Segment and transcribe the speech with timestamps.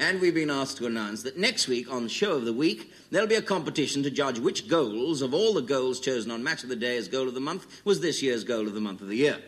[0.00, 3.26] And we've been asked to announce that next week on Show of the Week, there'll
[3.26, 6.68] be a competition to judge which goals of all the goals chosen on Match of
[6.68, 9.08] the Day as Goal of the Month was this year's Goal of the Month of
[9.08, 9.38] the Year.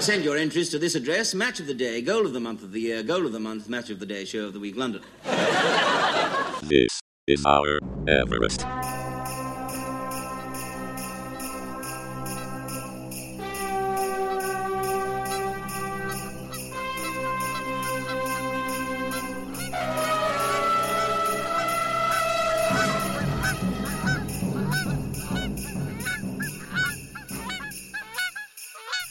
[0.00, 2.72] Send your entries to this address Match of the Day, Goal of the Month of
[2.72, 5.02] the Year, Goal of the Month, Match of the Day, Show of the Week, London.
[6.62, 8.64] This is our Everest.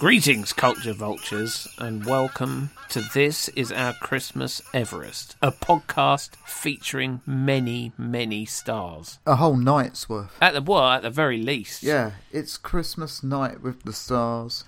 [0.08, 7.92] Greetings, culture vultures, and welcome to This Is Our Christmas Everest, a podcast featuring many,
[7.98, 9.20] many stars.
[9.26, 10.32] A whole night's worth.
[10.42, 11.84] At the well, at the very least.
[11.84, 14.64] Yeah, it's Christmas night with the stars,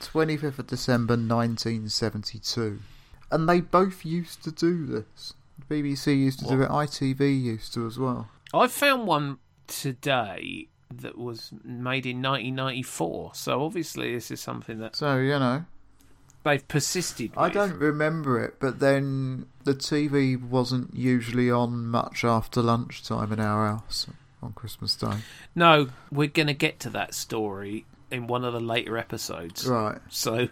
[0.00, 2.80] 25th of December 1972.
[3.30, 5.34] And they both used to do this.
[5.70, 8.30] BBC used to do it, ITV used to as well.
[8.52, 10.66] I found one today
[10.98, 15.64] that was made in 1994, so obviously this is something that So, you know,
[16.44, 17.38] they've persisted with.
[17.38, 23.40] I don't remember it, but then the TV wasn't usually on much after lunchtime in
[23.40, 24.06] our house
[24.42, 25.18] on Christmas Day.
[25.54, 29.66] No, we're going to get to that story in one of the later episodes.
[29.66, 29.98] Right.
[30.08, 30.48] So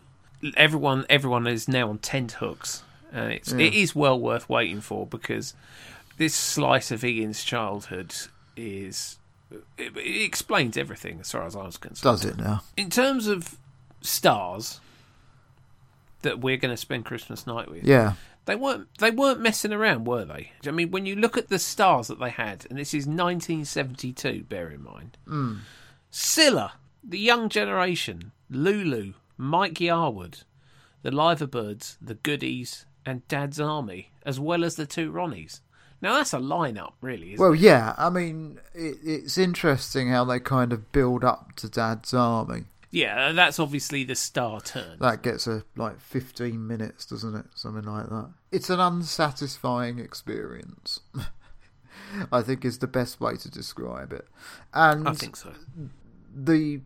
[0.57, 2.83] everyone everyone is now on tent hooks.
[3.13, 3.67] And it's Yeah.
[3.67, 5.55] it is well worth waiting for because
[6.17, 8.15] this slice of Ian's childhood
[8.57, 9.19] is
[9.79, 12.03] it, it explains everything as far as I was concerned.
[12.03, 12.63] Does it now?
[12.77, 13.57] In terms of
[14.01, 14.81] stars
[16.23, 18.15] that we're going to spend Christmas night with, Yeah.
[18.45, 20.53] they weren't they weren't messing around, were they?
[20.67, 24.45] I mean, when you look at the stars that they had, and this is 1972,
[24.49, 25.17] bear in mind.
[25.27, 25.59] Mm.
[26.13, 30.45] Cilla, the young generation, Lulu, Mike Yarwood,
[31.03, 35.61] the Liverbirds, the Goodies, and Dad's Army, as well as the two Ronnies.
[36.03, 37.35] Now that's a lineup, really.
[37.35, 37.61] Isn't Well, it?
[37.61, 42.65] yeah, I mean, it, it's interesting how they kind of build up to Dad's Army.
[42.91, 44.97] yeah, that's obviously the star turn.
[45.01, 47.47] That gets a like 15 minutes, doesn't it?
[47.55, 48.31] Something like that.
[48.51, 51.01] It's an unsatisfying experience.
[52.33, 54.27] I think is the best way to describe it.
[54.75, 55.53] And I think so.
[56.35, 56.81] the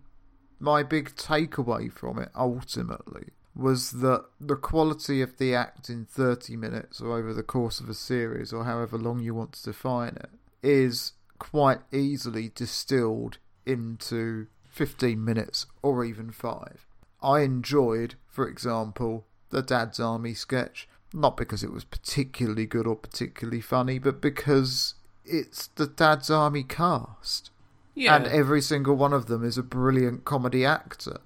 [0.61, 6.57] my big takeaway from it ultimately was that the quality of the act in 30
[6.57, 10.17] minutes or over the course of a series or however long you want to define
[10.17, 10.31] it
[10.63, 16.87] is quite easily distilled into 15 minutes or even 5.
[17.23, 22.97] I enjoyed, for example, the Dad's Army sketch, not because it was particularly good or
[22.97, 24.95] particularly funny, but because
[25.25, 27.51] it's the Dad's Army cast
[27.95, 31.19] Yeah, and every single one of them is a brilliant comedy actor.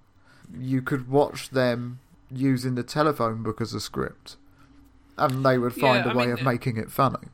[0.56, 2.00] You could watch them
[2.30, 4.36] using the telephone book as a script,
[5.16, 7.28] and they would find Yeah, a way mean, of making it funny.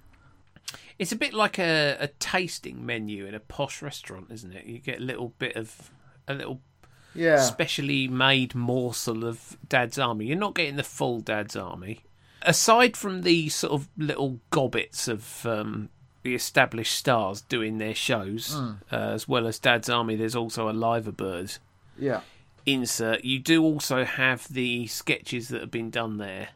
[0.98, 4.64] It's a bit like a, a tasting menu in a posh restaurant, isn't it?
[4.66, 5.90] You get a little bit of
[6.28, 6.60] a little
[7.14, 10.26] Yeah, specially made morsel of Dad's Army.
[10.26, 12.00] You're not getting the full Dad's Army.
[12.42, 15.88] Aside from the sort of little gobbets of um,
[16.22, 18.72] the established stars doing their shows, Hmm.
[18.92, 21.54] uh, as well as Dad's Army, there's also a Liver Bird
[21.98, 22.20] yeah,
[22.66, 23.24] insert.
[23.24, 26.48] You do also have the sketches that have been done there,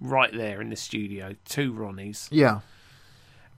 [0.00, 1.34] right there in the studio.
[1.44, 2.60] Two Ronnies, yeah.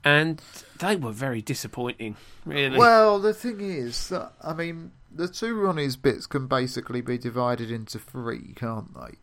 [0.04, 0.40] and
[0.78, 2.16] they were very disappointing.
[2.44, 2.78] Really.
[2.78, 7.70] Well, the thing is that I mean, the two Ronnie's bits can basically be divided
[7.70, 9.18] into three, can't they?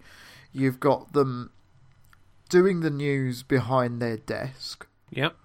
[0.51, 1.51] You've got them
[2.49, 5.35] doing the news behind their desk, yep.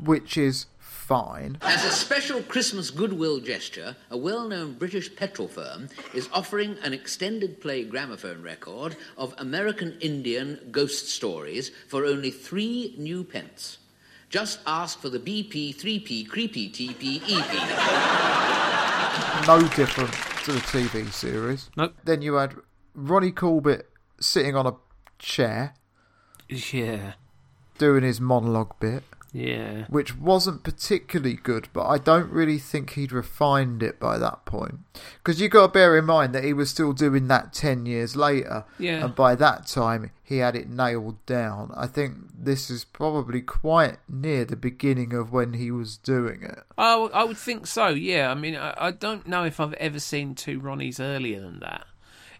[0.00, 0.66] which is
[1.14, 1.58] fine.
[1.60, 6.92] As a special Christmas goodwill gesture, a well known British petrol firm is offering an
[6.94, 13.78] extended play gramophone record of American Indian ghost stories for only three new pence.
[14.30, 17.52] Just ask for the BP, 3P, Creepy TP, EP.
[19.46, 20.12] no different
[20.44, 21.70] to the TV series.
[21.76, 21.94] Nope.
[22.04, 22.54] Then you had
[22.94, 23.88] Ronnie Corbett
[24.18, 24.74] sitting on a
[25.18, 25.74] chair
[26.48, 27.12] Yeah.
[27.78, 29.02] doing his monologue bit,
[29.36, 29.86] Yeah.
[29.88, 34.78] which wasn't particularly good, but I don't really think he'd refined it by that point.
[35.18, 38.14] Because you got to bear in mind that he was still doing that 10 years
[38.14, 39.04] later, Yeah.
[39.04, 41.72] and by that time he had it nailed down.
[41.76, 46.60] I think this is probably quite near the beginning of when he was doing it.
[46.78, 47.88] Oh, I would think so.
[47.88, 48.30] Yeah.
[48.30, 51.86] I mean, I, I don't know if I've ever seen two Ronnies earlier than that.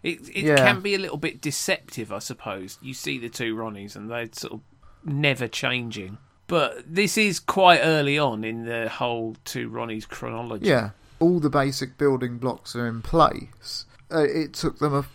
[0.01, 0.55] It it Yeah.
[0.55, 2.77] can be a little bit deceptive, I suppose.
[2.81, 4.61] You see the two Ronnies, and they're sort of
[5.03, 6.19] never changing.
[6.47, 10.67] But this is quite early on in the whole two Ronnies chronology.
[10.67, 13.85] Yeah, all the basic building blocks are in place.
[14.13, 15.05] Uh, it took them a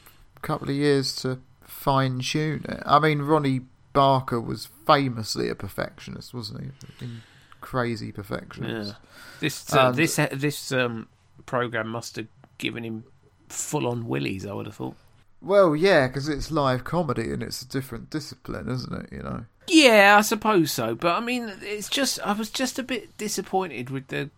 [0.42, 2.82] couple of years to fine tune it.
[2.84, 3.60] I mean, Ronnie
[3.92, 6.62] Barker was famously a perfectionist, wasn't
[6.98, 7.04] he?
[7.04, 7.22] In
[7.60, 8.90] crazy perfectionist.
[8.90, 9.08] Yeah.
[9.38, 11.08] This uh, And- this this um
[11.46, 12.26] program must have
[12.58, 13.04] given him
[13.48, 14.44] full on willies.
[14.46, 14.96] I would have thought.
[15.42, 19.12] Well, yeah, because it's live comedy and it's a different discipline, isn't it?
[19.12, 19.44] You know.
[19.70, 20.94] Yeah, I suppose so.
[20.94, 24.30] But I mean, it's just I was just a bit disappointed with the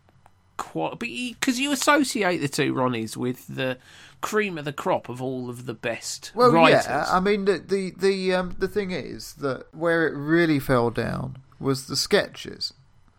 [0.59, 3.79] quality because you associate the two Ronnies with the
[4.21, 6.85] cream of the crop of all of the best Well, writers.
[6.87, 7.07] yeah.
[7.09, 11.39] I mean, the the the um, the thing is that where it really fell down
[11.59, 12.75] was the sketches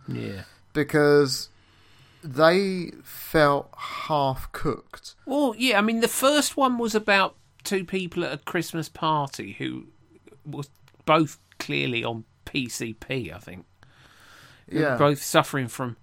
[0.08, 0.44] yeah.
[0.74, 1.50] because
[2.24, 3.70] they felt
[4.08, 5.16] half cooked.
[5.26, 5.78] Well, yeah.
[5.78, 9.88] I mean, the first one was about two people at a Christmas party who
[10.46, 10.70] was
[11.06, 13.34] both clearly on PCP.
[13.34, 13.66] I think.
[14.72, 14.96] Yeah.
[14.98, 15.98] both suffering from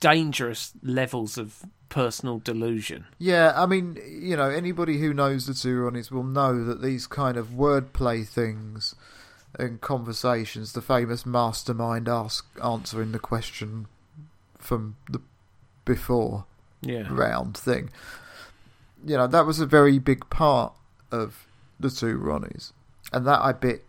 [0.00, 3.06] dangerous levels of personal delusion.
[3.18, 7.06] Yeah, I mean, you know, anybody who knows the two Ronnies will know that these
[7.06, 8.94] kind of wordplay things
[9.58, 13.86] and conversations, the famous mastermind ask answering the question
[14.58, 15.20] from the
[15.84, 16.44] before
[16.82, 17.06] Yeah.
[17.08, 17.90] round thing.
[19.04, 20.74] You know, that was a very big part
[21.10, 21.46] of
[21.80, 22.72] the two Ronnies.
[23.12, 23.84] And that I bit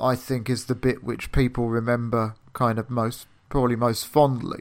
[0.00, 4.60] I think is the bit which people remember kind of most probably most fondly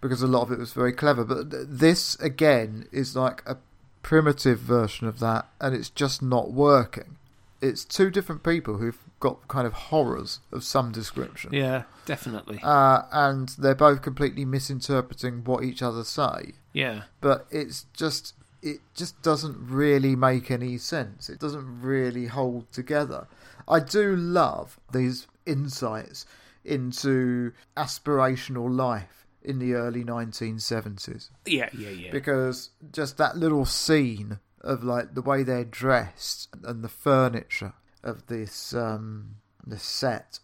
[0.00, 1.24] because a lot of it was very clever.
[1.24, 3.56] But this again is like a
[4.02, 7.16] primitive version of that, and it's just not working.
[7.60, 12.58] It's two different people who've got kind of horrors of some description, Yeah, definitely.
[12.60, 16.54] uh, and they're both completely misinterpreting what each other say.
[16.72, 17.02] yeah.
[17.20, 21.28] But it's just it just doesn't really make any sense.
[21.28, 23.26] It doesn't really hold together.
[23.68, 26.26] I do love these insights
[26.64, 32.12] into aspirational life in the early 1970s Yeah, yeah, yeah.
[32.12, 37.72] because just that little scene of like the way they're dressed and the furniture
[38.04, 39.36] of this um
[39.66, 40.38] this set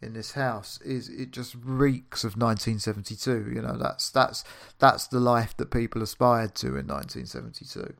[0.00, 4.44] in this house is it just reeks of 1972 you know that's that's
[4.78, 7.94] that's the life that people aspired to in 1972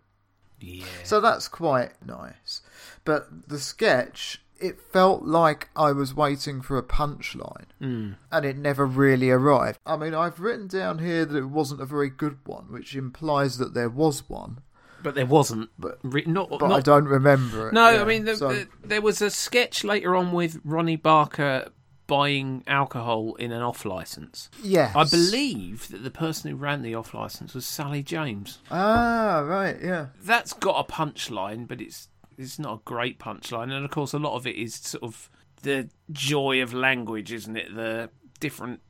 [0.61, 0.85] yeah.
[1.05, 2.63] so that's quite nice
[3.05, 8.17] but the sketch it felt like I was waiting for a punchline Mm.
[8.31, 9.79] and it never really arrived.
[9.87, 13.57] I mean, I've written down here that it wasn't a very good one, which implies
[13.57, 14.59] that there was one,
[15.03, 15.71] But there wasn't.
[15.79, 17.73] But- Re- not, but I don't remember it.
[17.73, 20.97] No, Yeah, I mean, the, so- the, there was a sketch later on with Ronnie
[20.97, 21.71] Barker
[22.11, 24.51] buying alcohol in an off license.
[24.63, 28.59] yes, I believe that the person who ran the off license was Sally James.
[28.71, 33.71] Ah, right, yeah, That's got a punchline, but it's it's not a great punchline.
[33.73, 35.31] And of course, a lot of it is sort of
[35.63, 37.75] the joy of language, isn't it?
[37.75, 38.11] The
[38.41, 38.81] different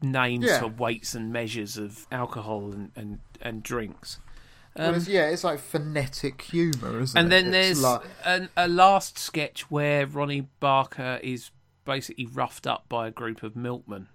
[0.00, 0.60] names Yeah.
[0.60, 4.20] for weights and measures of alcohol and, and, and drinks.
[4.76, 7.36] Well, Um, it's, yeah, it's like phonetic humour, isn't and it?
[7.36, 11.50] And then It's there's like, an, a last sketch where Ronnie Barker is
[11.84, 14.08] basically roughed up by a group of milkmen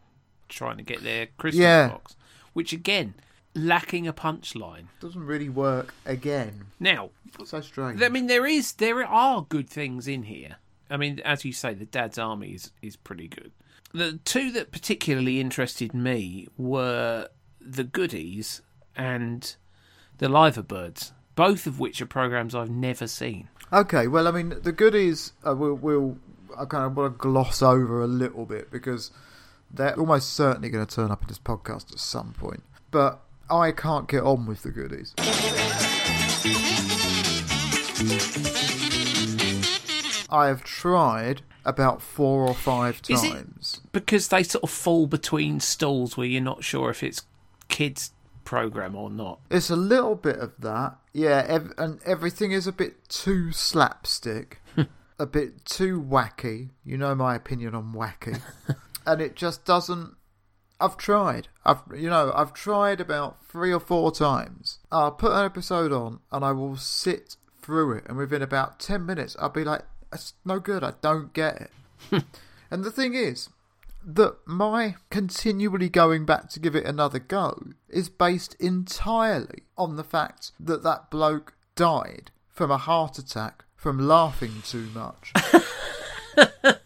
[0.47, 1.87] trying to get their Christmas Yeah.
[1.89, 2.15] box,
[2.53, 3.13] which again
[3.55, 4.85] lacking a punchline.
[4.99, 6.65] doesn't really work again.
[6.79, 7.09] Now,
[7.43, 8.01] So strange.
[8.01, 10.57] I mean, there is there are good things in here.
[10.89, 13.51] I mean, as you say, the Dad's Army is is pretty good.
[13.93, 17.27] The two that particularly interested me were
[17.59, 18.61] the Goodies
[18.95, 19.55] and
[20.19, 23.49] the Liverbirds, both of which are programs I've never seen.
[23.71, 26.17] Okay, well, I mean, the goodies uh, we'll, we'll
[26.57, 29.11] I kind of want to gloss over a little bit because
[29.71, 32.63] they're almost certainly going to turn up in this podcast at some point.
[32.91, 35.13] But I can't get on with the goodies.
[40.31, 43.81] I have tried about four or five times.
[43.91, 47.23] because they sort of fall between stalls where you're not sure if it's
[47.67, 48.11] kids
[48.45, 49.39] program or not.
[49.49, 54.61] It's a little bit of that, yeah, ev- and everything is a bit too slapstick,
[55.19, 56.69] a bit too wacky.
[56.83, 58.41] You know my opinion on wacky,
[59.05, 60.15] and it just doesn't.
[60.79, 61.49] I've tried.
[61.65, 64.79] I've you know I've tried about three or four times.
[64.91, 69.05] I'll put an episode on and I will sit through it, and within about ten
[69.05, 70.83] minutes I'll be like, "It's no good.
[70.83, 71.69] I don't get
[72.11, 72.23] it."
[72.71, 73.49] and the thing is,
[74.05, 80.03] that my continually going back to give it another go is based entirely on the
[80.03, 85.33] fact that that bloke died from a heart attack from laughing too much.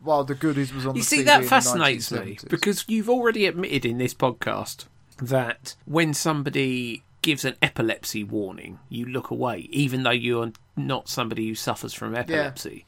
[0.00, 3.46] While the goodies was on You the see, TV that fascinates me because you've already
[3.46, 4.84] admitted in this podcast
[5.20, 11.48] that when somebody gives an epilepsy warning, you look away, even though you're not somebody
[11.48, 12.86] who suffers from epilepsy.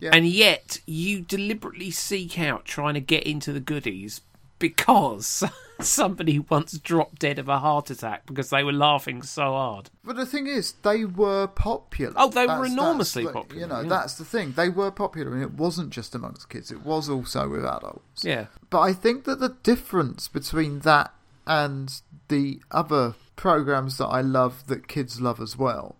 [0.00, 0.10] Yeah.
[0.14, 4.22] And yet, you deliberately seek out trying to get into the goodies
[4.60, 5.42] because
[5.80, 9.90] somebody once dropped dead of a heart attack because they were laughing so hard.
[10.04, 12.12] But the thing is, they were popular.
[12.16, 13.88] Oh, they were enormously popular, You know, yeah.
[13.88, 14.52] that's the thing.
[14.52, 16.70] They were popular, and it wasn't just amongst kids.
[16.70, 18.22] It was also with adults.
[18.22, 18.46] Yeah.
[18.68, 21.12] But I think that the difference between that
[21.46, 25.96] and the other programs that I love that kids love as well,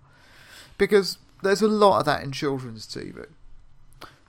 [0.78, 3.26] because there's a lot of that in children's TV.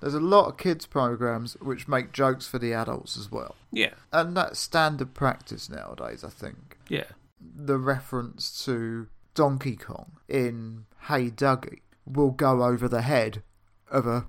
[0.02, 3.94] There's a lot of kids programs which make jokes for the adults as well, Yeah.
[4.12, 6.24] and that's standard practice nowadays.
[6.24, 7.06] I think Yeah.
[7.40, 13.44] the reference to Donkey Kong in Hey Duggee will go over the head
[13.90, 14.26] of a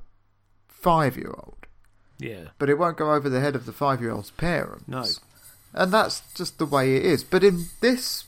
[0.69, 1.67] five-year-old,
[2.19, 2.49] Yeah.
[2.59, 4.85] but it won't go over the head of the five-year-old's parents.
[4.87, 5.05] No.
[5.75, 7.25] And that's just the way it is.
[7.25, 8.25] But in this,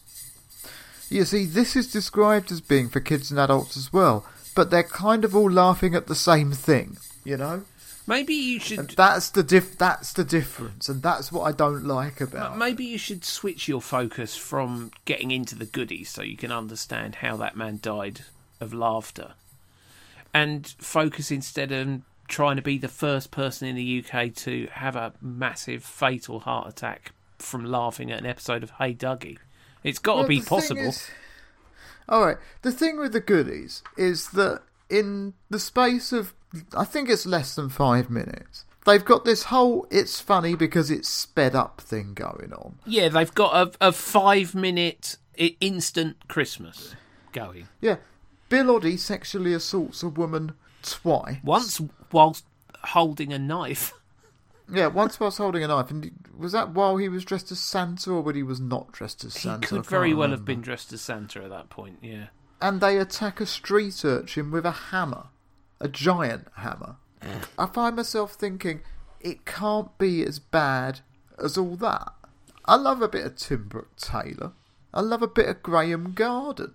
[1.11, 4.25] you see, this is described as being for kids and adults as well.
[4.55, 7.65] But they're kind of all laughing at the same thing, you know.
[8.07, 8.91] Maybe you And should.
[8.91, 9.79] that's the diff.
[9.79, 12.59] That's the difference, and that's what I don't like about.
[12.59, 17.17] Maybe you should switch your focus from getting into the goodies so you can understand
[17.17, 18.21] how that man died
[18.61, 19.33] of laughter,
[20.33, 24.97] and focus instead on trying to be the first person in the UK to have
[24.97, 29.39] a massive fatal heart attack from laughing at an episode of Hey Duggee.
[29.83, 30.81] It's got to Well, be possible.
[30.81, 31.09] is-
[32.09, 32.37] all right.
[32.63, 36.33] The thing with the goodies is that in the space of,
[36.77, 41.09] I think it's less than five minutes, they've got this whole "it's funny because it's
[41.09, 42.79] sped up" thing going on.
[42.87, 46.95] Yeah, they've got a, a five minute instant Christmas
[47.33, 47.69] going.
[47.81, 47.97] Yeah,
[48.49, 51.39] Bill Oddie sexually assaults a woman twice.
[51.43, 51.81] Once
[52.13, 52.45] whilst
[52.85, 53.93] holding a knife.
[54.71, 55.91] Yeah, once whilst holding a knife.
[55.91, 59.25] And was that while he was dressed as Santa or when he was not dressed
[59.25, 59.67] as Santa?
[59.67, 62.27] He could very well have been dressed as Santa at that point, yeah.
[62.63, 65.27] And they attack a street urchin with a hammer,
[65.81, 66.97] a giant hammer.
[67.59, 68.83] I find myself thinking,
[69.21, 71.01] it can't be as bad
[71.43, 72.13] as all that.
[72.67, 74.53] I love a bit of Tim Brooke Taylor.
[74.93, 76.75] I love a bit of Graeme Garden.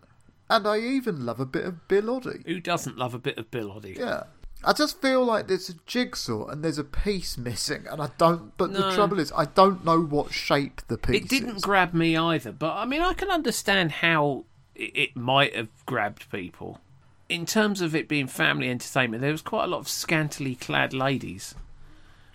[0.50, 2.46] And I even love a bit of Bill Oddie.
[2.48, 3.98] Who doesn't love a bit of Bill Oddie?
[3.98, 4.24] Yeah.
[4.64, 8.58] I just feel like there's a jigsaw and there's a piece missing, and I don't.
[8.58, 11.62] But the trouble is, I don't know what shape the piece It didn't is.
[11.64, 16.82] grab me either, but I mean, I can understand how it might have grabbed people.
[17.30, 20.94] In terms of it being family entertainment, there was quite a lot of scantily clad
[20.94, 21.56] ladies.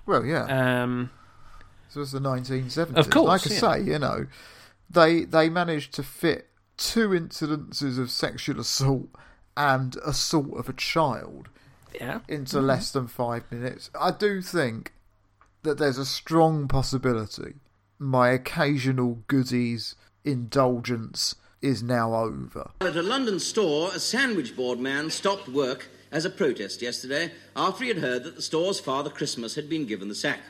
[0.06, 0.44] well, yeah.
[0.82, 1.10] Um,
[1.88, 2.96] So it's the 1970s.
[2.96, 3.60] Of course, like I yeah.
[3.60, 4.26] say, you know,
[4.88, 9.08] they they managed to fit two incidences of sexual assault
[9.56, 11.48] and assault of a child
[11.94, 12.20] yeah.
[12.28, 13.90] into less than five minutes.
[13.98, 14.92] I do think
[15.62, 17.54] that there's a strong possibility
[17.98, 22.70] my occasional goodies indulgence is now over.
[22.82, 27.84] At a London store, a sandwich board man stopped work as a protest yesterday after
[27.84, 30.40] he had heard that the store's Father Christmas had been given the sack.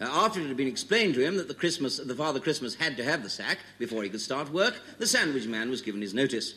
[0.00, 2.96] Uh, after it had been explained to him that the Christmas, the Father Christmas had
[2.96, 6.12] to have the sack before he could start work, the sandwich man was given his
[6.12, 6.54] notice.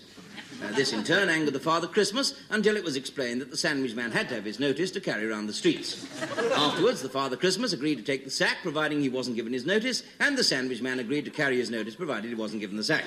[0.64, 3.94] Uh, this in turn angered the Father Christmas until it was explained that the sandwich
[3.96, 6.06] man had to have his notice to carry around the streets.
[6.56, 10.02] Afterwards, the Father Christmas agreed to take the sack, providing he wasn't given his notice,
[10.20, 13.04] and the sandwich man agreed to carry his notice, provided he wasn't given the sack.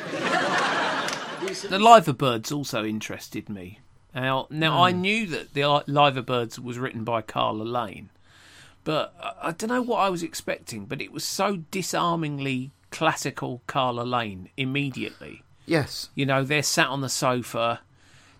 [1.69, 3.81] The Liver Birds also interested me.
[4.15, 4.83] Now, now Hmm.
[4.83, 8.11] I knew that the Li- Liver Birds was written by Carla Lane,
[8.85, 10.85] but I, I don't know what I was expecting.
[10.87, 15.43] But it was so disarmingly classical Carla Lane immediately.
[15.71, 17.81] Yes, You know, they're sat on the sofa,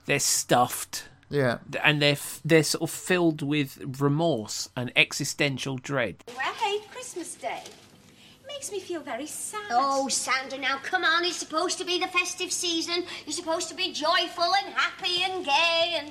[0.07, 1.59] they're stuffed, yeah.
[1.85, 6.25] and they're f- they're sort of filled with remorse and existential dread.
[6.37, 7.63] I hate Christmas Day.
[7.63, 9.63] It makes me feel very sad.
[9.71, 11.25] Oh, Sandra, now come on.
[11.25, 13.05] It's supposed to be the festive season.
[13.25, 16.11] You're supposed to be joyful and happy and gay and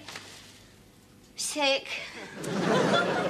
[1.35, 1.85] sick.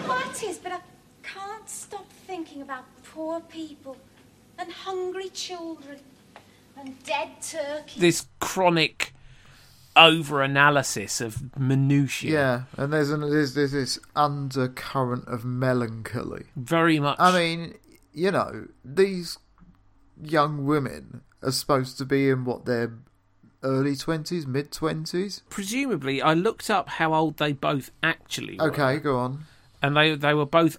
[0.09, 0.79] That is, but I
[1.23, 3.97] can't stop thinking about poor people
[4.59, 5.97] and hungry children
[6.79, 7.99] and dead turkeys.
[8.01, 9.13] This chronic
[9.95, 12.31] over analysis of minutiae.
[12.31, 16.45] Yeah, and there's an, there's, there's this undercurrent of melancholy.
[16.55, 17.17] Very much.
[17.19, 17.75] I mean,
[18.13, 19.37] you know, these
[20.21, 22.93] young women are supposed to be in what their
[23.63, 25.41] early twenties, mid twenties.
[25.49, 28.69] presumably, I looked up how old they both actually were.
[28.71, 29.45] Okay, go on.
[29.81, 30.77] and they they were both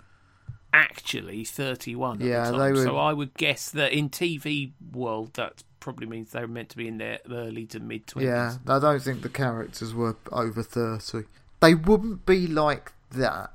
[0.73, 2.61] actually 31 at Yeah, the time.
[2.61, 6.49] they were- So I would guess that in TV world that probably means they were
[6.49, 8.23] meant to be in their early to mid 20s.
[8.23, 11.27] Yeah, I don't think the characters were over thirty.
[11.61, 13.53] They wouldn't be like that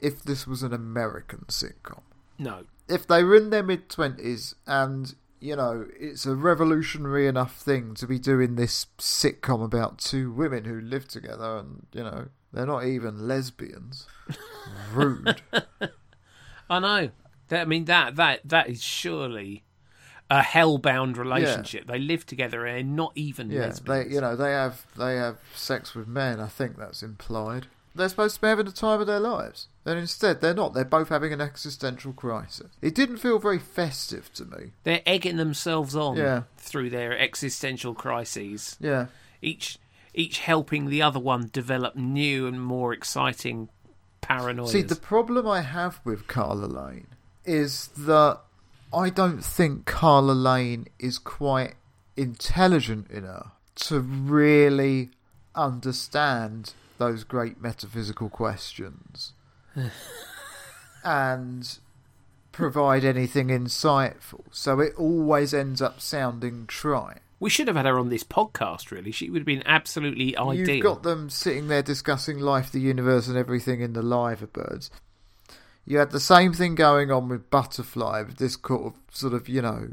[0.00, 2.02] if this was an American sitcom.
[2.38, 2.64] No.
[2.88, 7.94] if they were in their mid twenties and you know it's a revolutionary enough thing
[7.94, 12.66] to be doing this sitcom about two women who live together and you know they're
[12.66, 14.06] not even lesbians.
[14.92, 15.42] Rude.
[16.70, 17.10] I know.
[17.48, 19.64] That, I mean that that that is surely
[20.30, 21.86] a hellbound relationship.
[21.86, 24.08] They live together and they're not even Yeah, lesbians.
[24.08, 26.40] they you know they have they have sex with men.
[26.40, 27.66] I think that's implied.
[27.96, 30.74] They're supposed to be having the time of their lives, and instead they're not.
[30.74, 32.66] They're both having an existential crisis.
[32.82, 34.72] It didn't feel very festive to me.
[34.82, 36.42] They're egging themselves on Yeah.
[36.56, 38.76] through their existential crises.
[38.80, 39.06] Yeah,
[39.40, 39.78] Each
[40.12, 43.68] each helping the other one develop new and more exciting
[44.22, 44.70] paranoias.
[44.70, 47.08] See, the problem I have with Carla Lane
[47.44, 48.40] is that
[48.94, 51.74] I don't think Carla Lane is quite
[52.16, 55.10] intelligent enough to really
[55.54, 59.32] understand those great metaphysical questions
[61.04, 61.78] and
[62.52, 64.44] provide anything insightful.
[64.52, 67.20] So it always ends up sounding trite.
[67.40, 68.90] we should have had her on this podcast.
[68.90, 70.76] Really, she would have been absolutely ideal.
[70.76, 74.90] You've got them sitting there discussing life, the universe, and everything in the liver birds.
[75.86, 79.48] You had the same thing going on with Butterfly, with this sort of, sort of
[79.48, 79.88] you know,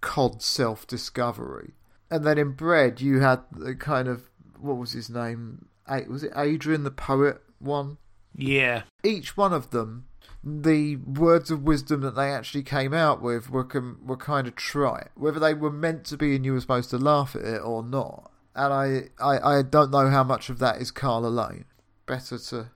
[0.00, 1.74] cod self discovery.
[2.10, 5.66] And then in Bread, you had the kind of, what was his name?
[5.88, 7.98] A- Was it Adrian the poet one?
[8.34, 10.06] yeah, Each one of them,
[10.44, 13.66] the words of wisdom that they actually came out with were
[14.04, 16.98] were kind of trite, whether they were meant to be and you were supposed to
[16.98, 18.30] laugh at it or not.
[18.54, 21.64] And I, I, I don't know how much of that is Carla Lane.
[22.06, 22.70] Better to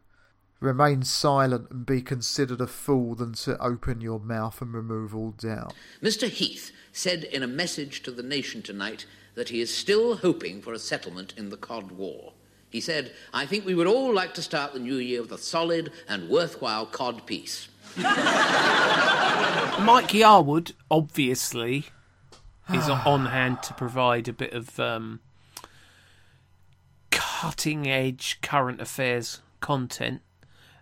[0.60, 5.30] remain silent and be considered a fool than to open your mouth and remove all
[5.32, 5.74] doubt.
[6.02, 6.28] Mr.
[6.28, 10.72] Heath said in a message to the nation tonight that he is still hoping for
[10.72, 12.34] a settlement in the Cod War.
[12.68, 15.38] He said, I think we would all like to start the new year with a
[15.38, 17.68] solid and worthwhile cod peace.
[17.96, 18.12] Mike
[20.12, 21.86] Yarwood obviously
[22.72, 25.18] is on hand to provide a bit of um,
[27.10, 30.20] cutting edge current affairs content.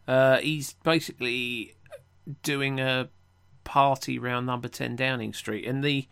[0.08, 1.74] Uh, he's basically
[2.42, 3.08] doing a
[3.64, 6.08] party round number 10 Downing Street and the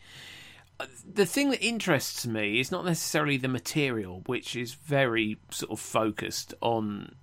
[1.10, 5.80] the thing that interests me is not necessarily the material which is very sort of
[5.80, 7.14] focused on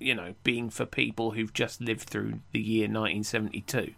[0.00, 3.92] you know being for people who've just lived through the year 1972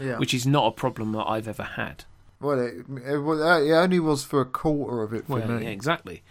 [0.00, 0.18] Yeah.
[0.18, 2.04] which is not a problem that I've ever had.
[2.40, 5.62] well, it, it, it only was for a quarter of it for Well, me.
[5.64, 6.24] yeah, exactly.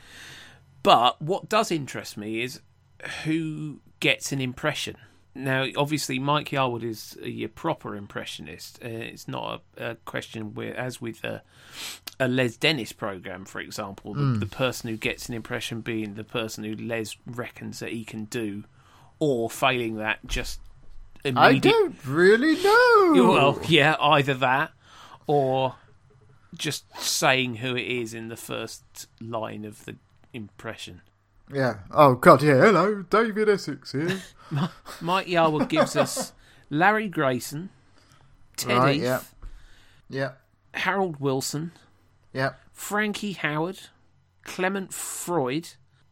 [0.84, 2.60] But what does interest me is
[3.24, 4.98] who gets an impression.
[5.34, 8.80] Now, obviously, Mike Yarwood is a proper impressionist.
[8.84, 11.42] Uh, it's not a, a question where, as with a,
[12.20, 16.26] a Les Dennis program, for example, the, the person who gets an impression being the
[16.26, 18.66] person who Les reckons that he can do,
[19.20, 20.60] or failing that, just
[21.38, 23.14] I don't really know.
[23.32, 24.72] Well, yeah, either that
[25.28, 25.76] or
[26.56, 29.96] just saying who it is in the first line of the
[30.34, 31.02] impression.
[31.54, 31.76] Yeah.
[31.92, 32.42] Oh God.
[32.44, 32.56] Yeah.
[32.62, 34.22] Hello, David Essex here.
[35.02, 36.34] Mike Yarwood gives us
[36.70, 37.70] Larry Grayson,
[38.58, 39.22] Teddy, Right, yeah.
[40.10, 40.32] yeah.
[40.74, 41.72] Harold Wilson,
[42.34, 42.52] Yeah.
[42.74, 43.90] Frankie Howerd,
[44.44, 45.70] Clement Freud,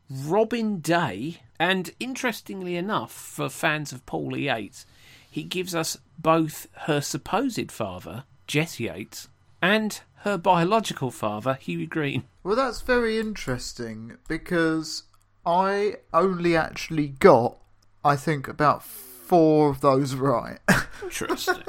[0.09, 4.85] Robin Day, and interestingly enough, for fans of Paula Yates,
[5.29, 9.27] he gives us both her supposed father, Jess Yates,
[9.61, 12.23] and her biological father, Hughie Green.
[12.43, 15.03] Well, that's very interesting because
[15.45, 17.57] I only actually got,
[18.03, 20.59] I think, about four of those right.
[21.03, 21.63] Interesting.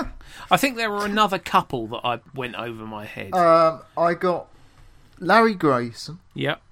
[0.50, 3.34] I think there were another couple that I went over my head.
[3.34, 4.48] um, I got
[5.18, 6.62] Larry Grayson yep.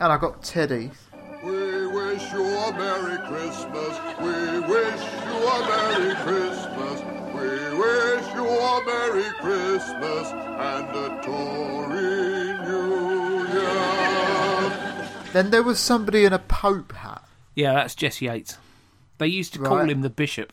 [0.00, 1.10] and I got Ted Heath.
[1.42, 3.98] We wish you a Merry Christmas.
[4.20, 7.00] We wish you a Merry Christmas.
[7.34, 12.33] We wish you a Merry Christmas and a Tory
[15.34, 17.22] Then there was somebody in a Pope hat.
[17.56, 18.56] Yeah, that's Jess Yates.
[19.18, 19.90] They used to call Right.
[19.90, 20.52] him the bishop.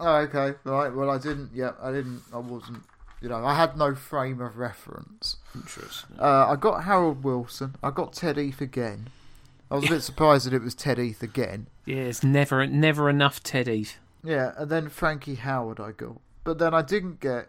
[0.00, 0.92] Oh, okay, right.
[0.92, 1.50] Well, I didn't.
[1.54, 2.22] Yeah, I didn't.
[2.32, 2.82] I wasn't.
[3.22, 5.36] You know, I had no frame of reference.
[5.54, 6.16] Interesting.
[6.20, 7.76] Uh, I got Harold Wilson.
[7.82, 9.08] I got Ted Heath again.
[9.70, 11.68] I was a bit surprised that it was Ted Heath again.
[11.84, 13.98] Yeah, it's never never enough Ted Heath.
[14.24, 16.20] Yeah, and then Frankie Howerd I got.
[16.42, 17.48] But then I didn't get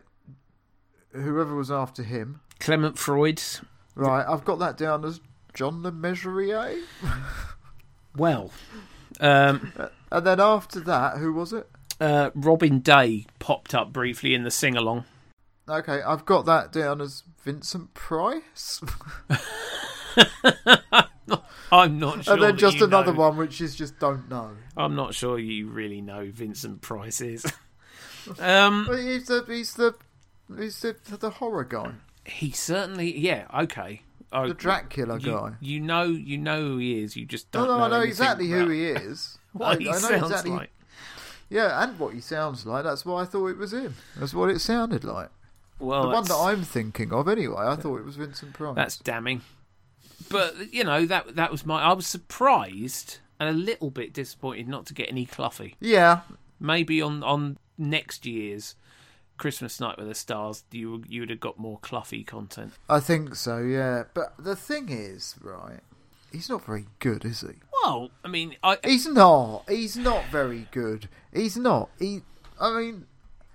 [1.12, 2.42] whoever was after him.
[2.60, 3.42] Clement Freud.
[3.96, 5.20] Right, I've got that down as
[5.58, 6.84] John Le Mesurier.
[8.16, 8.52] Well,
[9.20, 9.74] um,
[10.12, 11.68] And then after that, who was it?
[12.00, 15.06] uh, Robin Day popped up briefly in the sing along.
[15.68, 18.82] Okay, I've got that down as Vincent Price.
[21.72, 22.36] I'm not sure.
[22.36, 23.20] and then that just you another know.
[23.22, 24.52] one, which is just don't know.
[24.78, 27.52] I'm not sure you really know who Vincent Price is.
[28.40, 29.96] um, he's the he's the
[30.56, 31.94] he's the, the horror guy,
[32.26, 34.04] he certainly, yeah, okay.
[34.32, 35.54] Oh, the Dracula you, guy.
[35.62, 37.16] you know, you know who he is.
[37.16, 39.38] You just No, don't no, I know exactly who he is.
[39.54, 40.52] What I, he I know sounds exactly.
[40.52, 40.70] like.
[41.50, 42.84] Yeah, and what he sounds like.
[42.84, 43.96] That's why I thought it was him.
[44.20, 45.30] That's what it sounded like.
[45.80, 47.64] Well, the one that I'm thinking of, anyway.
[47.68, 48.76] I thought it was Vincent Price.
[48.76, 49.42] That's damning.
[50.30, 51.82] But you know that that was my.
[51.82, 55.76] I was surprised and a little bit disappointed not to get any Cloughie.
[55.80, 56.22] yeah,
[56.60, 58.76] Maybe on on next year's
[59.38, 62.74] Christmas Night with the Stars, you you would have got more Cloughie content.
[62.90, 63.60] I think so.
[63.60, 65.80] Yeah, but the thing is, right?
[66.32, 67.56] He's not very good, is he?
[67.84, 69.64] Well, I mean, I He's not.
[69.70, 71.08] He's not very good.
[71.34, 71.90] He's not.
[72.00, 72.22] He.
[72.60, 73.06] I mean,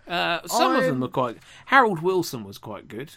[0.09, 1.37] uh, some of them I'm- were quite.
[1.67, 3.13] Harold Wilson was quite good.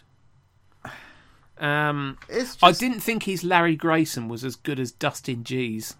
[1.57, 5.95] Um, just I didn't think his Larry Grayson was as good as Dustin Gee's.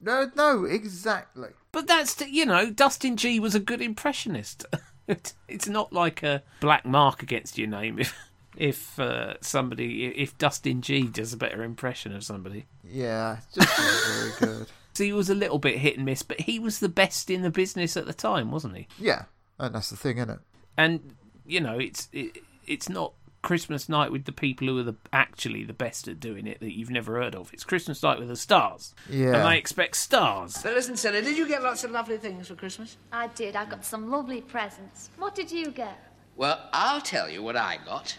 [0.00, 1.48] no, no, exactly.
[1.72, 4.64] But that's you know Dustin Gee was a good impressionist.
[5.06, 8.14] It- it's not like a black mark against your name if
[8.56, 12.66] if uh, somebody if Dustin Gee does a better impression of somebody.
[12.84, 14.66] Yeah, just not very good.
[14.96, 17.42] So he was a little bit hit and miss, but he was the best in
[17.42, 18.88] the business at the time, wasn't he?
[18.98, 19.24] Yeah,
[19.58, 20.38] and that's the thing, isn't it?
[20.78, 21.14] And
[21.44, 23.12] you know it's it, it's not
[23.46, 26.76] Christmas night with the people who are the actually the best at doing it that
[26.76, 27.52] you've never heard of.
[27.52, 29.34] It's Christmas night with the stars, Yeah.
[29.36, 30.54] and they expect stars.
[30.54, 32.96] So listen, Sarah, did you get lots of lovely things for Christmas?
[33.12, 33.54] I did.
[33.54, 35.10] I got some lovely presents.
[35.16, 35.96] What did you get?
[36.34, 38.18] Well, I'll tell you what I got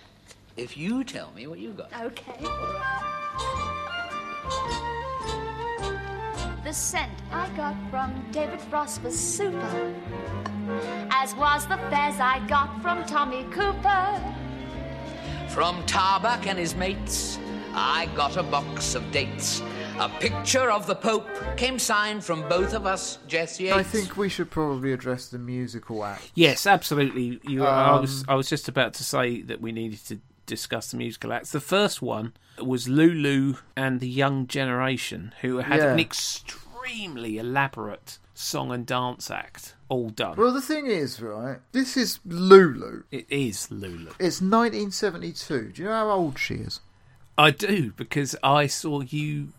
[0.55, 1.91] if you tell me what you got.
[2.01, 2.39] Okay.
[6.63, 9.93] The scent I got from David Frost was super,
[11.11, 14.35] as was the fez I got from Tommy Cooper.
[15.57, 17.39] From Tarbuck and his mates,
[17.73, 19.63] I got a box of dates.
[19.99, 23.75] A picture of the Pope came signed from both of us, Jess Yates.
[23.75, 26.29] I think we should probably address the musical act.
[26.35, 27.39] Yes, absolutely.
[27.43, 30.91] You, I Um, was I was just about to say that we needed to discuss
[30.91, 31.49] the musical acts.
[31.49, 35.93] The first one was Lulu and the Young Generation, who had Yeah.
[35.93, 40.35] an extremely elaborate song and dance act all done.
[40.37, 41.59] Well, the thing is, right?
[41.71, 43.03] This is Lulu.
[43.11, 44.11] it is Lulu.
[44.19, 45.71] It's 1972.
[45.71, 46.79] Do you know how old she is?
[47.37, 49.49] I do because I saw you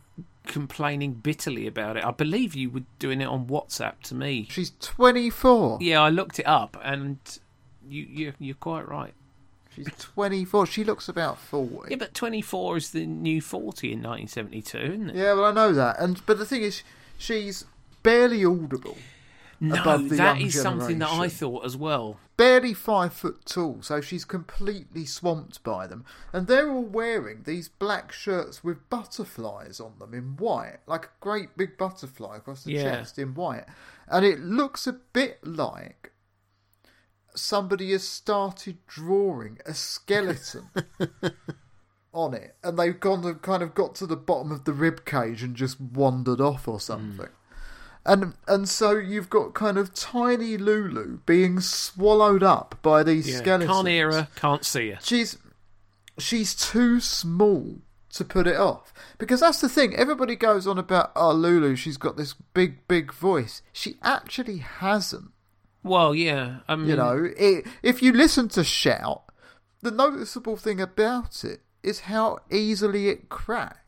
[0.46, 2.04] complaining bitterly about it.
[2.04, 4.48] I believe you were doing it on WhatsApp to me.
[4.50, 5.78] She's 24.
[5.80, 7.18] Yeah, I looked it up, and
[7.88, 9.14] you you you're quite right.
[9.74, 10.66] She's 24.
[10.66, 11.90] She looks about 40.
[11.90, 15.16] Yeah, but 24 is the new 40 in 1972, isn't it?
[15.16, 16.00] Yeah, well, I know that.
[16.00, 16.82] And but the thing is,
[17.16, 17.64] she's
[18.02, 18.96] barely audible.
[19.60, 22.18] No, that is something that I thought as well.
[22.36, 26.04] Barely five foot tall, so she's completely swamped by them.
[26.32, 31.10] And they're all wearing these black shirts with butterflies on them in white, like a
[31.20, 32.82] great big butterfly across the Yeah.
[32.82, 33.64] chest in white.
[34.06, 36.12] And it looks a bit like
[37.34, 40.70] somebody has started drawing a skeleton
[42.12, 45.04] on it, and they've gone and kind of got to the bottom of the rib
[45.04, 46.78] cage and just wandered off or hmm.
[46.78, 47.28] something.
[48.08, 53.36] And and so you've got kind of tiny Lulu being swallowed up by these Yeah,
[53.38, 53.70] skeletons.
[53.70, 54.98] can't hear her, can't see her.
[55.02, 55.36] She's
[56.16, 57.76] she's too small
[58.14, 59.94] to put it off because that's the thing.
[59.94, 63.60] Everybody goes on about oh Lulu, she's got this big big voice.
[63.72, 65.30] She actually hasn't.
[65.82, 69.22] Well, yeah, I mean, You know, it, if you listen to Shout,
[69.82, 73.78] the noticeable thing about it is how easily it cracks.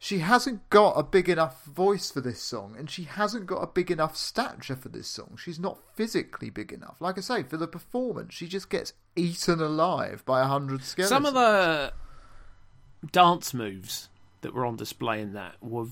[0.00, 3.66] She hasn't got a big enough voice for this song, and she hasn't got a
[3.66, 5.36] big enough stature for this song.
[5.42, 7.00] She's not physically big enough.
[7.00, 11.08] Like I say, for the performance, she just gets eaten alive by a hundred skeletons.
[11.08, 11.92] some of the
[13.10, 14.08] dance moves
[14.42, 15.86] that were on display in that were,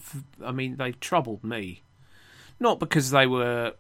[0.44, 1.82] I mean, they troubled me.
[2.60, 3.74] Not because they were,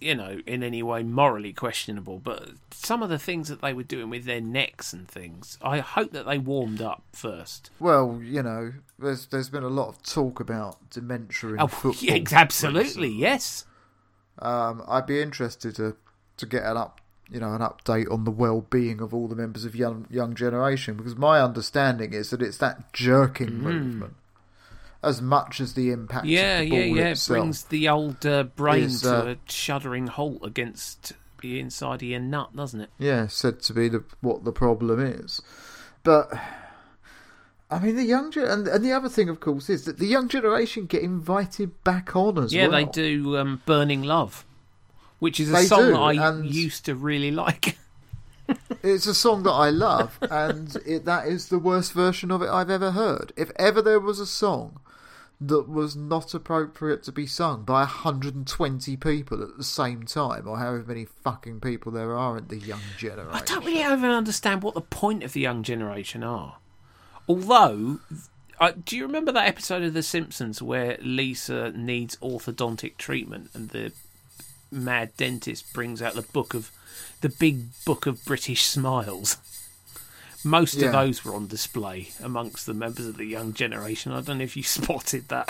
[0.00, 3.82] you know, in any way morally questionable, but some of the things that they were
[3.84, 5.56] doing with their necks and things.
[5.62, 7.70] I hope that they warmed up first.
[7.80, 11.94] Well, you know, there's there's been a lot of talk about dementia in Oh, football.
[12.02, 13.64] yeah, absolutely, yes.
[14.38, 15.96] Um, I'd be interested to
[16.38, 19.64] to get an up, you know, an update on the well-being of all the members
[19.64, 24.14] of young young generation because my understanding is that it's that jerking movement
[25.04, 26.26] as much as the impact.
[26.26, 27.08] Yeah, of the yeah, yeah.
[27.10, 31.96] It brings the old uh, brain is, to uh, a shuddering halt against the inside
[31.96, 32.90] of your nut, doesn't it?
[32.98, 35.40] Yeah, said to be the what the problem is,
[36.02, 36.32] but.
[37.70, 40.28] I mean, the young and, and the other thing, of course, is that the young
[40.28, 42.78] generation get invited back on as Yeah, well.
[42.78, 44.44] Yeah, they do um, "Burning Love,"
[45.18, 47.78] which is a They song do, that I used to really like.
[48.82, 52.50] It's a song that I love, and it, that is the worst version of it
[52.50, 53.32] I've ever heard.
[53.34, 54.78] If ever there was a song
[55.48, 60.58] that was not appropriate to be sung by 120 people at the same time, or
[60.58, 63.34] however many fucking people there are in the young generation.
[63.34, 66.56] I don't really even understand what the point of the young generation are.
[67.28, 68.00] Although,
[68.60, 73.70] uh, do you remember that episode of The Simpsons where Lisa needs orthodontic treatment and
[73.70, 73.92] the
[74.70, 76.70] mad dentist brings out the book of
[77.20, 79.38] the big book of British smiles.
[80.44, 80.86] Most Yeah.
[80.88, 84.12] of those were on display amongst the members of the young generation.
[84.12, 85.48] I don't know if you spotted that.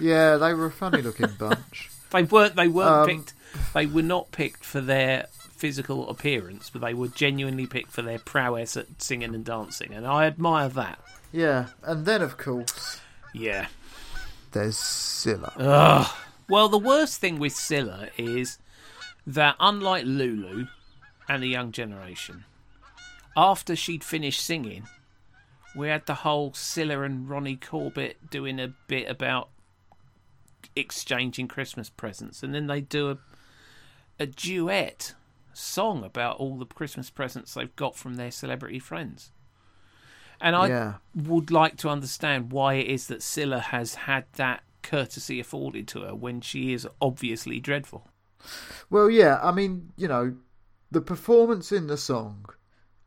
[0.00, 1.90] Yeah, they were a funny looking bunch.
[2.10, 2.56] They weren't.
[2.56, 3.32] They weren't Um, picked.
[3.74, 8.18] They were not picked for their physical appearance, but they were genuinely picked for their
[8.18, 10.98] prowess at singing and dancing, and I admire that.
[11.32, 13.00] Yeah, and then of course
[13.32, 13.66] Yeah.
[14.52, 15.52] there's Cilla.
[15.58, 16.06] Ugh.
[16.48, 18.58] Well, the worst thing with Cilla is
[19.26, 20.66] that, unlike Lulu
[21.28, 22.44] and the young generation,
[23.36, 24.86] after she'd finished singing,
[25.74, 29.50] we had the whole Cilla and Ronnie Corbett doing a bit about
[30.74, 33.18] exchanging Christmas presents, and then they do a
[34.18, 35.14] a duet
[35.52, 39.30] song about all the Christmas presents they've got from their celebrity friends.
[40.40, 40.94] And I Yeah.
[41.14, 46.02] would like to understand why it is that Cilla has had that courtesy afforded to
[46.02, 48.08] her when she is obviously dreadful.
[48.88, 50.36] Well, yeah, I mean, you know,
[50.90, 52.46] the performance in the song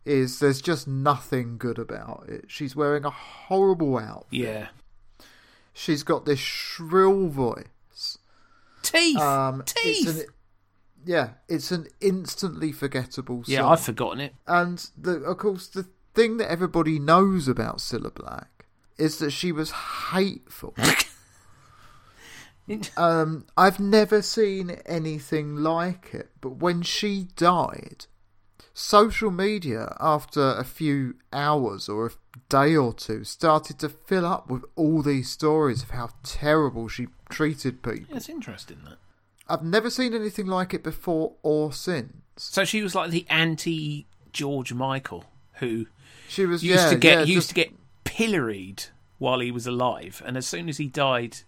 [0.10, 2.46] is there's just nothing good about it.
[2.48, 4.28] She's wearing a horrible outfit.
[4.32, 4.68] Yeah.
[5.72, 8.18] She's got this shrill voice.
[8.82, 9.20] Teeth!
[9.20, 10.08] Um, Teeth!
[10.08, 10.26] It's an,
[11.06, 13.54] yeah, it's an instantly forgettable song.
[13.54, 14.36] yeah, I've forgotten it.
[14.48, 18.66] And the, of course, the thing that everybody knows about Cilla Black
[18.98, 19.72] is that she was
[20.12, 20.76] hateful.
[22.98, 26.32] um, I've never seen anything like it.
[26.42, 28.08] But when she died,
[28.80, 32.12] social media, after a few hours or a
[32.48, 37.08] day or two, started to fill up with all these stories of how terrible she
[37.30, 38.16] treated people.
[38.16, 38.98] It's interesting that.
[39.48, 42.14] I've never seen anything like it before or since.
[42.38, 45.88] So she was like the anti George Michael who
[46.30, 47.74] She was used yeah, to get yeah, used just- to get
[48.06, 48.86] pilloried
[49.18, 51.40] while he was alive, and as soon as he died,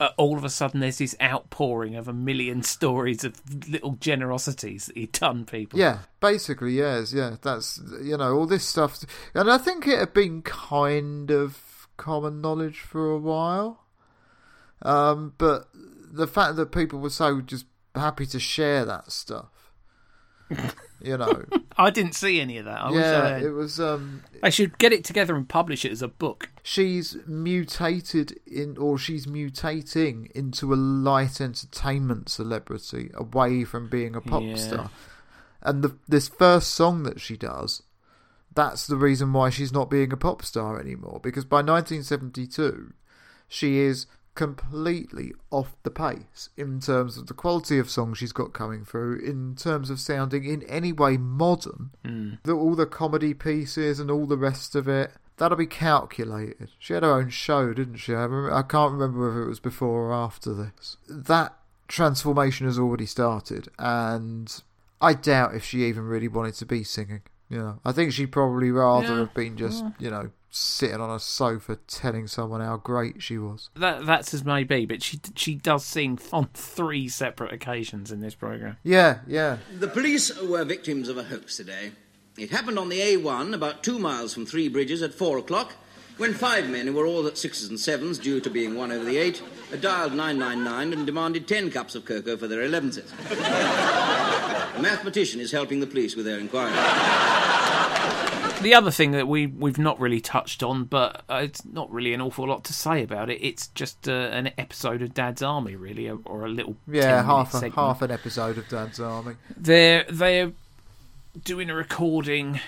[0.00, 4.86] uh, all of a sudden there's this outpouring of a million stories of little generosities
[4.86, 5.78] that he'd done people.
[5.78, 7.36] Yeah, basically, yes, yeah.
[7.42, 8.98] That's you know all this stuff,
[9.34, 13.84] and I think it had been kind of common knowledge for a while.
[14.82, 19.72] Um, but the fact that people were so just happy to share that stuff,
[21.00, 21.44] you know,
[21.78, 22.80] I didn't see any of that.
[22.80, 23.42] I I yeah, had.
[23.42, 23.80] it was.
[23.80, 26.50] Um, They should get it together and publish it as a book.
[26.66, 34.20] She's mutated in, or she's mutating into a light entertainment celebrity away from being a
[34.22, 34.56] pop Yeah.
[34.56, 34.90] star.
[35.60, 37.82] And the, this first song that she does,
[38.54, 41.20] that's the reason why she's not being a pop star anymore.
[41.22, 42.94] Because by 1972,
[43.46, 48.52] she is completely off the pace in terms of the quality of songs she's got
[48.54, 51.90] coming through, in terms of sounding in any way modern.
[52.04, 52.30] Hmm.
[52.42, 55.12] The, all the comedy pieces and all the rest of it.
[55.36, 56.70] That'll be calculated.
[56.78, 58.14] She had her own show, didn't she?
[58.14, 60.96] I, remember, I can't remember whether it was before or after this.
[61.08, 61.54] That
[61.88, 64.62] transformation has already started, and
[65.00, 67.22] I doubt if she even really wanted to be singing.
[67.48, 69.18] You know, I think she'd probably rather Yeah.
[69.18, 73.70] have been just, you know, sitting on a sofa telling someone how great she was.
[73.74, 78.20] That that's as may be, but she she does sing on three separate occasions in
[78.20, 78.76] this program.
[78.82, 79.58] Yeah, yeah.
[79.78, 81.92] The police were victims of a hoax today.
[82.36, 85.72] It happened on the A1, about two miles from Three Bridges at four o'clock,
[86.16, 89.04] when five men who were all at sixes and sevens, due to being one over
[89.04, 89.40] the eight,
[89.80, 93.12] dialed 999 and demanded ten cups of cocoa for their elevenses.
[93.30, 96.72] a mathematician is helping the police with their inquiry.
[98.62, 102.14] The other thing that we we've not really touched on, but uh, it's not really
[102.14, 103.38] an awful lot to say about it.
[103.44, 107.48] It's just uh, an episode of Dad's Army, really, or- or a little Yeah, half
[107.50, 107.74] a, segment.
[107.74, 109.34] half an episode of Dad's Army.
[109.56, 110.52] They're they're
[111.42, 112.60] doing a recording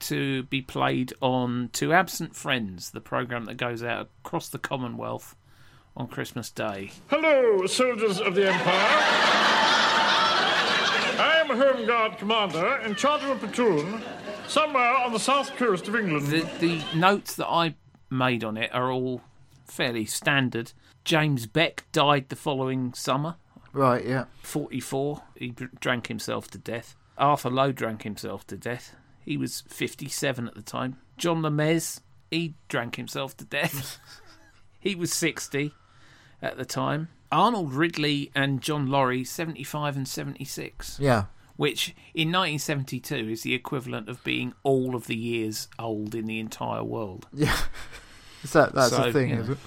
[0.00, 5.34] to be played on To Absent Friends, the program that goes out across the Commonwealth
[5.96, 6.90] on Christmas Day.
[7.08, 8.98] Hello, soldiers of the Empire.
[11.16, 14.02] I am a Home Guard commander in charge of a platoon
[14.48, 16.26] somewhere on the south coast of England.
[16.26, 17.76] The the notes that I
[18.10, 19.22] made on it are all
[19.64, 20.72] fairly standard.
[21.04, 23.36] James Beck died the following summer,
[23.72, 24.24] Right, yeah.
[24.42, 25.22] 44.
[25.36, 26.96] He drank himself to death.
[27.18, 28.94] Arthur Lowe drank himself to death.
[29.24, 30.98] He was 57 at the time.
[31.16, 32.00] John Lemez,
[32.30, 33.98] he drank himself to death.
[34.80, 35.72] he was 60
[36.42, 37.08] at the time.
[37.32, 40.98] Arnold Ridley and John Laurie, 75 and 76.
[41.00, 41.24] Yeah.
[41.56, 46.38] Which in 1972 is the equivalent of being all of the years old in the
[46.40, 47.26] entire world.
[47.32, 47.56] Yeah.
[48.52, 49.58] That, that's So, the thing, you is it?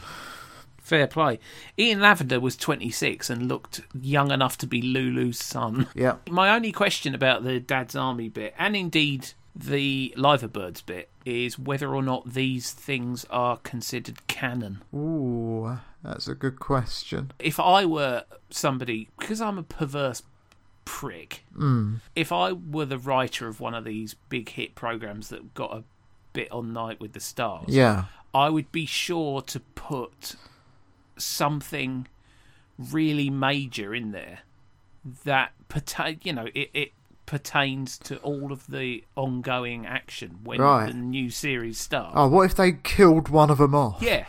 [0.88, 1.38] Fair play.
[1.78, 5.88] Ian Lavender was 26 and looked young enough to be Lulu's son.
[5.94, 6.16] Yeah.
[6.30, 11.94] My only question about the Dad's Army bit, and indeed the Liverbirds bit, is whether
[11.94, 14.82] or not these things are considered canon.
[14.96, 15.78] Ooh.
[16.04, 17.32] That's a good question.
[17.38, 20.24] If I were somebody, because I'm a perverse
[20.86, 22.00] prick, Mm.
[22.16, 25.84] if I were the writer of one of these big hit programs that got a
[26.32, 28.06] bit on Night with the Stars, Yeah.
[28.34, 30.36] I would be sure to put
[31.18, 32.08] something
[32.78, 34.40] really major in there
[35.24, 36.92] that pertain, you know, it, it
[37.26, 40.88] pertains to all of the ongoing action when Right.
[40.88, 42.14] the new series starts.
[42.16, 44.02] Oh, what if they killed one of them off?
[44.02, 44.26] Yeah,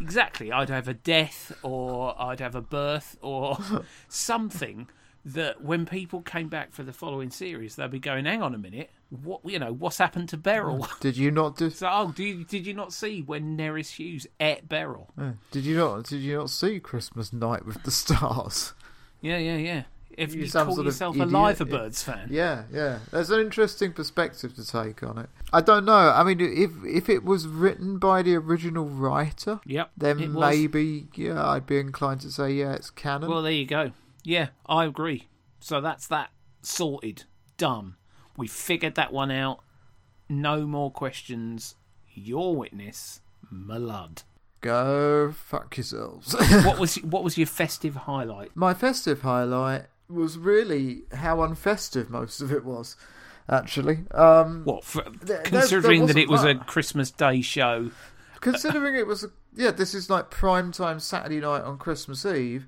[0.00, 0.52] exactly.
[0.52, 3.58] I'd have a death, or I'd have a birth, or
[4.08, 4.88] something
[5.24, 8.58] that when people came back for the following series, they'd be going, "Hang on a
[8.58, 9.40] minute, what?
[9.44, 11.70] You know, what's happened to Beryl?" Did you not do?
[11.76, 15.10] So, oh, did you, did you not see when Nerys Hughes ate Beryl?
[15.18, 15.32] Yeah.
[15.50, 16.04] Did you not?
[16.04, 18.72] Did you not see Christmas Night with the Stars?
[19.20, 19.82] Yeah, yeah, yeah.
[20.10, 21.34] If you, some call sort of yourself a idiot.
[21.34, 23.00] Liverbirds fan, Yeah, yeah.
[23.12, 25.28] There's an interesting perspective to take on it.
[25.52, 25.92] I don't know.
[25.92, 30.56] I mean, if if it was written by the original writer, Yep, then it was.
[30.56, 33.28] maybe yeah, I'd be inclined to say yeah, it's canon.
[33.28, 33.92] Well, there you go.
[34.24, 35.28] Yeah, I agree.
[35.60, 36.30] So that's that
[36.62, 37.24] sorted,
[37.58, 37.96] done.
[38.36, 39.60] We figured that one out.
[40.28, 41.74] No more questions.
[42.12, 43.20] Your witness,
[43.52, 44.22] Malud.
[44.60, 46.34] Go fuck yourselves.
[46.64, 48.50] what was what was your festive highlight?
[48.56, 52.96] My festive highlight was really how unfestive most of it was.
[53.48, 57.90] Actually, um, What, for, there- considering there that it was a Christmas Day show?
[58.40, 62.66] considering it was a, yeah, this is like prime time Saturday night on Christmas Eve,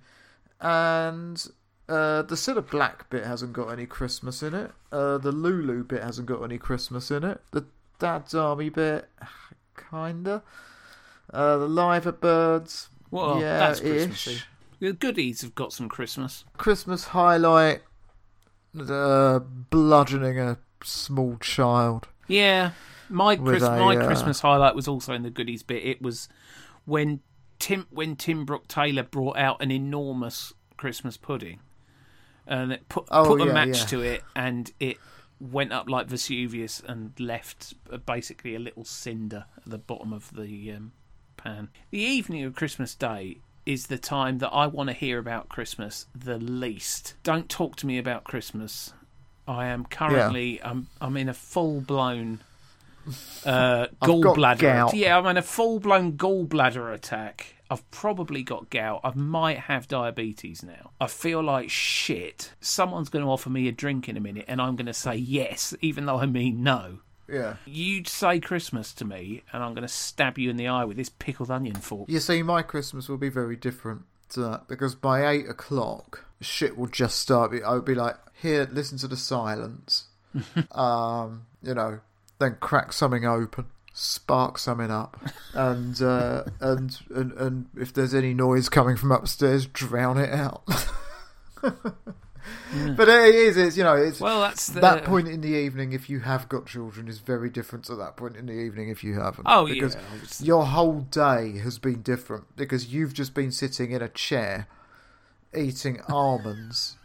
[0.60, 1.46] and
[1.88, 4.72] uh, the Cilla Black bit hasn't got any Christmas in it.
[4.92, 7.40] Uh, the Lulu bit hasn't got any Christmas in it.
[7.52, 7.64] The
[7.98, 9.08] Dad's Army bit,
[9.90, 10.42] kinda.
[11.32, 13.80] Uh, the Liver Birds, Well, yeah, that's.
[13.80, 14.40] Christmassy.
[14.80, 16.44] The goodies have got some Christmas.
[16.56, 17.82] Christmas highlight,
[18.78, 22.08] uh, bludgeoning a small child.
[22.28, 22.72] Yeah,
[23.08, 25.84] my Chris- a, my uh, Christmas highlight was also in the goodies bit.
[25.84, 26.28] It was
[26.84, 27.20] when
[27.58, 31.58] Tim when Tim Brooke Taylor brought out an enormous Christmas pudding,
[32.48, 33.86] and it put Oh, put a match yeah.
[33.86, 34.96] to it, and it
[35.40, 37.74] went up like Vesuvius and left
[38.06, 40.92] basically a little cinder at the bottom of the um,
[41.36, 41.68] pan.
[41.90, 46.06] The evening of Christmas Day is the time that I want to hear about Christmas
[46.14, 47.14] the least.
[47.22, 48.92] Don't talk to me about Christmas.
[49.46, 52.40] I am currently I'm I'm in a full blown
[53.46, 54.92] uh, gallbladder.
[54.94, 57.54] Yeah, I'm in a full blown gallbladder attack.
[57.70, 59.00] I've probably got gout.
[59.04, 60.92] I might have diabetes now.
[61.00, 62.52] I feel like shit.
[62.60, 65.16] Someone's going to offer me a drink in a minute, and I'm going to say
[65.16, 67.00] yes, even though I mean no.
[67.28, 67.56] Yeah.
[67.66, 70.96] You'd say Christmas to me, and I'm going to stab you in the eye with
[70.96, 72.08] this pickled onion fork.
[72.08, 76.76] You see, my Christmas will be very different to that because by eight o'clock, shit
[76.76, 77.52] will just start.
[77.64, 80.06] I would be like, here, listen to the silence.
[80.72, 82.00] um, you know,
[82.38, 83.66] then crack something open,
[84.00, 85.18] spark something up,
[85.54, 90.62] and uh, and and and if there's any noise coming from upstairs, drown it out.
[92.96, 95.92] But it is, it's you know, it's Well, that's the- that point in the evening.
[95.92, 99.02] If you have got children, is very different to that point in the evening if
[99.04, 99.46] you haven't.
[99.46, 100.46] Oh, yeah, because obviously.
[100.46, 104.66] your whole day has been different because you've just been sitting in a chair,
[105.54, 106.96] eating almonds,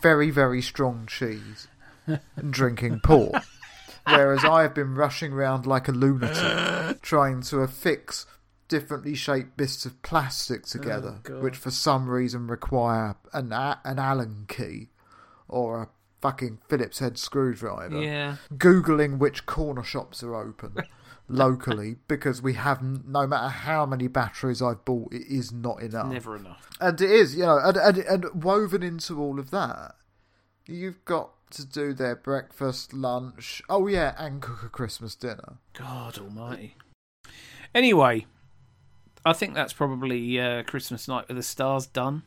[0.00, 1.66] very very strong cheese,
[2.06, 3.42] and drinking port.
[4.06, 8.26] Whereas I have been rushing around like a lunatic, trying to affix
[8.68, 11.42] differently shaped bits of plastic oh, together, God.
[11.42, 14.88] which for some reason require an an Allen key
[15.48, 15.88] or a
[16.22, 18.02] fucking Phillips head screwdriver.
[18.02, 18.36] Yeah.
[18.54, 20.76] Googling which corner shops are open
[21.28, 26.06] locally because we have no matter how many batteries I've bought, it is not enough.
[26.06, 26.70] Never enough.
[26.80, 29.96] And it is, you know, and, and, and woven into all of that,
[30.66, 35.58] you've got to do their breakfast, lunch, oh yeah, and cook a Christmas dinner.
[35.74, 36.76] God almighty.
[37.74, 38.26] Anyway,
[39.24, 42.22] I think that's probably uh, Christmas night with the stars done.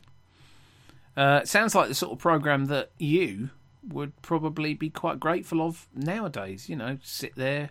[1.16, 3.50] Uh, it sounds like the sort of program that you
[3.88, 6.68] would probably be quite grateful of nowadays.
[6.68, 7.70] You know, sit there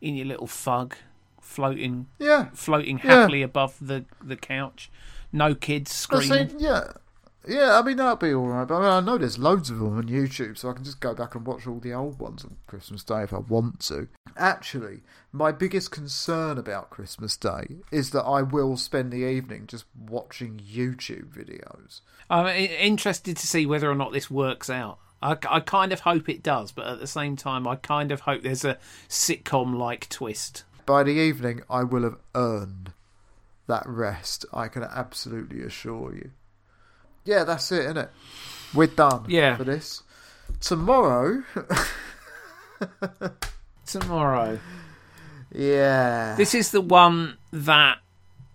[0.00, 0.94] in your little fug,
[1.40, 2.46] floating, Yeah.
[2.52, 3.20] floating Yeah.
[3.20, 4.90] happily above the the couch.
[5.32, 6.56] No kids screaming.
[6.58, 6.92] yeah.
[7.46, 8.66] Yeah, I mean, that'd be alright.
[8.66, 11.00] But I, mean, I know there's loads of them on YouTube, so I can just
[11.00, 14.08] go back and watch all the old ones on Christmas Day if I want to.
[14.36, 19.84] Actually, my biggest concern about Christmas Day is that I will spend the evening just
[19.96, 22.00] watching YouTube videos.
[22.28, 24.98] I'm uh, interested to see whether or not this works out.
[25.22, 28.20] I, I kind of hope it does, but at the same time, I kind of
[28.20, 30.64] hope there's a sitcom like twist.
[30.84, 32.92] By the evening, I will have earned
[33.66, 34.44] that rest.
[34.52, 36.30] I can absolutely assure you.
[37.26, 38.10] Yeah, that's it, isn't it.
[38.72, 39.56] We're done Yeah.
[39.56, 40.02] for this.
[40.60, 41.42] Tomorrow,
[43.86, 44.58] Tomorrow.
[45.52, 46.34] yeah.
[46.36, 47.98] This is the one that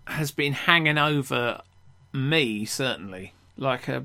[0.06, 1.60] has been hanging over
[2.12, 4.04] me certainly like a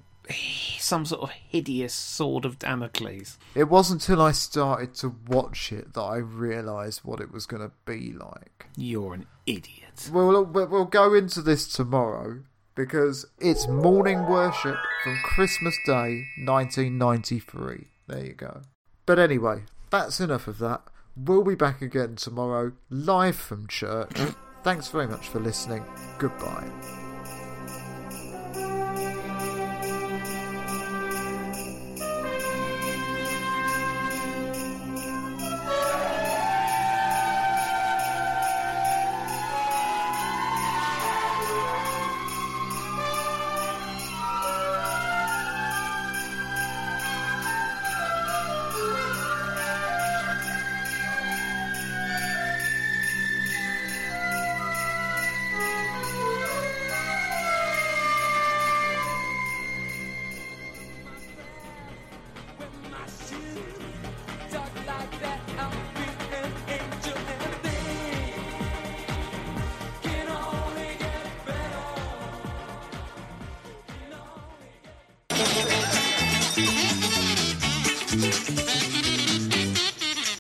[0.80, 3.38] some sort of hideous sword of Damocles.
[3.56, 7.62] It wasn't until I started to watch it that I realised what it was going
[7.64, 8.66] to be like.
[8.76, 10.10] You're an idiot.
[10.12, 12.42] We'll, we'll we'll go into this tomorrow
[12.78, 17.88] because it's morning worship from Christmas Day 1993.
[18.08, 18.62] There you go.
[19.06, 20.84] But anyway, that's enough of that.
[21.18, 24.16] We'll be back again tomorrow, live from church.
[24.64, 25.84] Thanks very much for listening.
[26.20, 27.07] Goodbye.